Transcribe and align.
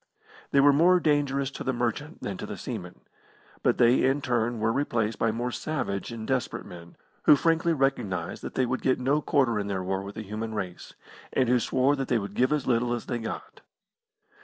They 0.49 0.59
were 0.59 0.73
more 0.73 0.99
dangerous 0.99 1.51
to 1.51 1.63
the 1.63 1.73
merchant 1.73 2.23
than 2.23 2.35
to 2.37 2.47
the 2.47 2.57
seaman. 2.57 3.01
But 3.61 3.77
they 3.77 4.03
in 4.03 4.19
turn 4.23 4.59
were 4.59 4.73
replaced 4.73 5.19
by 5.19 5.31
more 5.31 5.51
savage 5.51 6.11
and 6.11 6.25
desperate 6.27 6.65
men, 6.65 6.95
who 7.25 7.35
frankly 7.35 7.71
recognised 7.71 8.41
that 8.41 8.55
they 8.55 8.65
would 8.65 8.81
get 8.81 8.99
no 8.99 9.21
quarter 9.21 9.59
in 9.59 9.67
their 9.67 9.83
war 9.83 10.01
with 10.01 10.15
the 10.15 10.23
human 10.23 10.55
race, 10.55 10.95
and 11.31 11.47
who 11.47 11.59
swore 11.59 11.95
that 11.97 12.07
they 12.07 12.17
would 12.17 12.33
give 12.33 12.51
as 12.51 12.65
little 12.65 12.93
as 12.95 13.05
they 13.05 13.19
got. 13.19 13.61